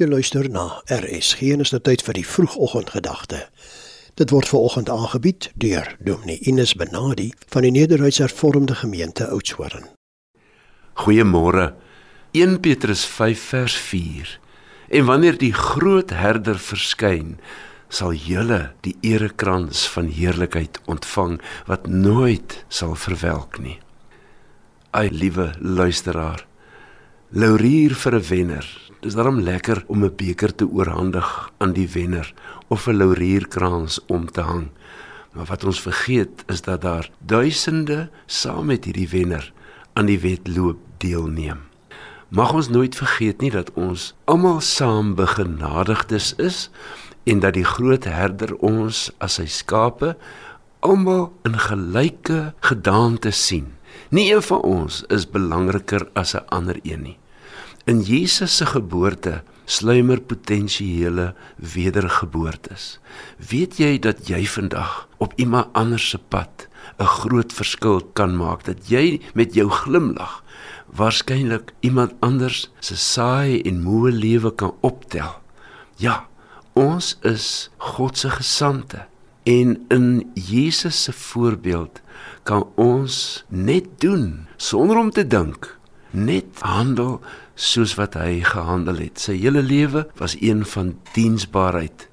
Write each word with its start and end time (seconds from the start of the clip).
Jy 0.00 0.06
luister 0.08 0.46
na 0.48 0.78
RSG 0.88 1.50
en 1.52 1.60
is 1.60 1.70
dit 1.74 1.82
tyd 1.84 2.00
vir 2.00 2.16
die 2.16 2.24
vroegoggendgedagte. 2.24 3.42
Dit 4.16 4.30
word 4.32 4.48
veraloggend 4.48 4.88
aangebied 4.88 5.50
deur 5.60 5.90
Dominee 6.00 6.40
Ines 6.48 6.70
Benadi 6.80 7.26
van 7.52 7.66
die 7.66 7.74
Nederduits 7.74 8.22
Hervormde 8.22 8.72
Gemeente 8.80 9.26
Oudtshoorn. 9.28 9.90
Goeiemôre. 10.96 11.74
1 12.32 12.56
Petrus 12.64 13.02
5 13.04 13.42
vers 13.50 13.76
4. 13.76 14.30
En 14.96 15.04
wanneer 15.10 15.36
die 15.36 15.52
groot 15.52 16.14
herder 16.16 16.56
verskyn, 16.56 17.34
sal 17.92 18.16
julle 18.16 18.70
die 18.88 18.94
erekrans 19.04 19.84
van 19.92 20.08
heerlikheid 20.08 20.80
ontvang 20.88 21.36
wat 21.68 21.84
nooit 21.92 22.62
sal 22.72 22.96
verwelk 22.96 23.60
nie. 23.60 23.76
Ai 24.96 25.12
liewe 25.12 25.50
luisteraar, 25.60 26.46
laurier 27.28 27.92
vir 27.92 28.16
'n 28.16 28.28
wenner 28.32 28.72
Dis 29.02 29.16
daarom 29.18 29.40
lekker 29.42 29.82
om 29.86 30.04
'n 30.04 30.14
beker 30.16 30.54
te 30.54 30.66
oorhandig 30.66 31.50
aan 31.58 31.72
die 31.72 31.88
wenner 31.88 32.34
of 32.68 32.86
'n 32.86 32.96
laurierkrans 32.96 34.00
om 34.06 34.30
te 34.30 34.40
hang. 34.40 34.68
Maar 35.32 35.44
wat 35.44 35.64
ons 35.64 35.80
vergeet 35.80 36.44
is 36.46 36.60
dat 36.62 36.80
daar 36.80 37.10
duisende 37.18 38.10
saam 38.26 38.66
met 38.66 38.84
hierdie 38.84 39.08
wenner 39.08 39.52
aan 39.92 40.06
die 40.06 40.20
wedloop 40.20 40.78
deelneem. 40.96 41.58
Mag 42.28 42.52
ons 42.52 42.68
nooit 42.68 42.96
vergeet 42.96 43.40
nie 43.40 43.50
dat 43.50 43.72
ons 43.72 44.14
almal 44.24 44.60
saam 44.60 45.14
begenadigdes 45.14 46.34
is 46.36 46.70
en 47.24 47.40
dat 47.40 47.54
die 47.54 47.64
groot 47.64 48.04
herder 48.04 48.56
ons 48.56 49.12
as 49.18 49.34
sy 49.34 49.46
skape 49.46 50.16
almal 50.78 51.32
in 51.42 51.58
gelyke 51.58 52.54
gedaante 52.60 53.30
sien. 53.30 53.66
Nie 54.08 54.34
een 54.34 54.42
van 54.42 54.60
ons 54.60 55.04
is 55.08 55.30
belangriker 55.30 56.08
as 56.12 56.34
'n 56.34 56.46
ander 56.48 56.78
een 56.82 57.02
nie. 57.02 57.18
In 57.84 58.00
Jesus 58.00 58.56
se 58.56 58.66
geboorte 58.66 59.42
sluimer 59.64 60.20
potensiële 60.20 61.32
wedergeboortes. 61.56 63.00
Weet 63.50 63.80
jy 63.82 63.96
dat 63.98 64.28
jy 64.30 64.44
vandag 64.46 65.08
op 65.18 65.32
iemand 65.36 65.72
anders 65.74 66.08
se 66.14 66.18
pad 66.18 66.68
'n 66.98 67.10
groot 67.18 67.52
verskil 67.52 68.00
kan 68.14 68.36
maak 68.36 68.64
dat 68.64 68.88
jy 68.88 69.20
met 69.34 69.54
jou 69.54 69.68
glimlag 69.70 70.44
waarskynlik 70.94 71.72
iemand 71.80 72.12
anders 72.20 72.70
se 72.80 72.96
saai 72.96 73.62
en 73.62 73.82
moe 73.82 74.10
lewe 74.10 74.54
kan 74.54 74.74
optel. 74.80 75.40
Ja, 75.96 76.26
ons 76.72 77.18
is 77.22 77.70
God 77.76 78.18
se 78.18 78.30
gesande 78.30 79.06
en 79.42 79.84
in 79.88 80.30
Jesus 80.34 81.02
se 81.02 81.12
voorbeeld 81.12 82.00
kan 82.42 82.68
ons 82.74 83.44
net 83.48 83.84
doen 83.98 84.46
sonder 84.56 84.96
om 84.96 85.10
te 85.10 85.26
dink 85.26 85.81
net 86.12 86.60
handel 86.60 87.20
soos 87.54 87.94
wat 87.98 88.14
hy 88.14 88.40
gehandel 88.44 89.00
het. 89.02 89.20
Sy 89.20 89.36
hele 89.40 89.62
lewe 89.62 90.06
was 90.20 90.36
een 90.40 90.64
van 90.68 90.94
diensbaarheid. 91.16 92.08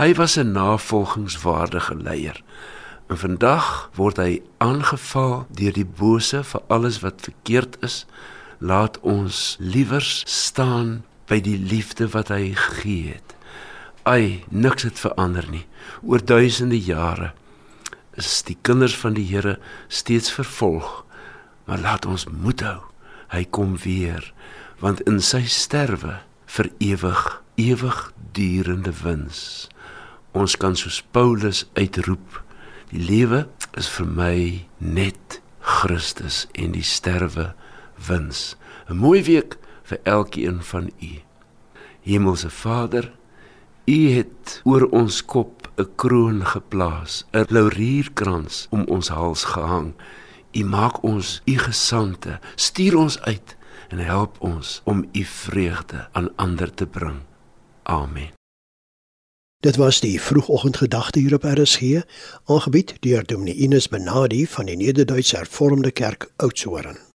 Hy 0.00 0.14
was 0.14 0.36
'n 0.38 0.52
navolgingswaardige 0.52 1.94
leier. 1.96 2.42
En 3.08 3.18
vandag 3.18 3.90
word 3.94 4.16
hy 4.16 4.42
aangeval 4.58 5.46
deur 5.50 5.72
die 5.72 5.84
bose 5.84 6.44
vir 6.44 6.62
alles 6.68 7.00
wat 7.00 7.20
verkeerd 7.20 7.76
is. 7.82 8.06
Laat 8.58 9.00
ons 9.00 9.56
liewers 9.58 10.22
staan 10.26 11.04
by 11.26 11.40
die 11.40 11.58
liefde 11.58 12.08
wat 12.08 12.28
hy 12.28 12.54
gegee 12.54 13.12
het. 13.12 13.34
Ai, 14.02 14.44
niks 14.48 14.82
het 14.82 14.98
verander 14.98 15.46
nie. 15.50 15.66
Oor 16.02 16.24
duisende 16.24 16.80
jare 16.80 17.32
is 18.14 18.42
die 18.42 18.56
kinders 18.62 18.96
van 18.96 19.12
die 19.12 19.26
Here 19.26 19.58
steeds 19.88 20.32
vervolg. 20.32 21.04
Maar 21.64 21.78
laat 21.78 22.06
ons 22.06 22.26
moed 22.26 22.60
hou 22.60 22.90
hy 23.34 23.44
kom 23.44 23.76
weer 23.84 24.32
want 24.80 25.02
in 25.10 25.20
sy 25.20 25.42
sterwe 25.44 26.20
vir 26.50 26.70
ewig 26.80 27.24
ewig 27.60 27.98
durende 28.32 28.92
wins. 29.02 29.68
Ons 30.32 30.56
kan 30.56 30.76
soos 30.78 31.02
Paulus 31.12 31.66
uitroep 31.76 32.40
die 32.90 33.02
lewe 33.04 33.44
is 33.78 33.90
vir 33.92 34.08
my 34.08 34.36
net 34.78 35.40
Christus 35.60 36.46
en 36.56 36.72
die 36.72 36.86
sterwe 36.86 37.52
wins. 38.08 38.56
'n 38.88 38.96
mooi 38.96 39.22
week 39.22 39.58
vir 39.84 39.98
elkeen 40.04 40.62
van 40.62 40.90
u. 41.02 41.12
Hemelse 42.02 42.50
Vader 42.50 43.12
u 43.86 43.98
het 44.16 44.60
oor 44.64 44.88
ons 44.90 45.24
kop 45.24 45.68
'n 45.76 45.88
kroon 45.96 46.46
geplaas 46.46 47.24
'n 47.32 47.46
laurierkrans 47.48 48.66
om 48.70 48.84
ons 48.84 49.08
hals 49.08 49.44
gehang 49.44 49.94
U 50.52 50.64
maak 50.64 51.02
ons 51.02 51.40
u 51.44 51.58
gesande. 51.58 52.38
Stuur 52.54 52.96
ons 52.96 53.20
uit 53.20 53.56
en 53.88 53.98
help 53.98 54.36
ons 54.40 54.80
om 54.84 55.08
u 55.12 55.24
vreugde 55.24 56.08
aan 56.12 56.36
ander 56.36 56.74
te 56.74 56.86
bring. 56.86 57.20
Amen. 57.82 58.30
Dit 59.60 59.76
was 59.76 60.00
die 60.00 60.20
vroegoggendgedagte 60.20 61.18
hier 61.18 61.34
op 61.34 61.44
RSG, 61.44 62.00
aangebied 62.44 62.94
deur 63.00 63.26
Dominee 63.26 63.54
Ines 63.54 63.88
Benadi 63.88 64.46
van 64.46 64.66
die 64.66 64.76
Nederduitse 64.76 65.36
Hervormde 65.36 65.90
Kerk 65.90 66.32
Oudtshoorn. 66.36 67.09